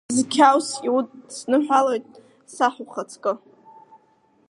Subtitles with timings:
[0.07, 2.05] Бзгьаус иудсныҳәалоит,
[2.55, 3.33] саҳ ухаҵкы!